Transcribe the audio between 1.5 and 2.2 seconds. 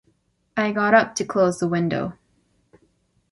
the window.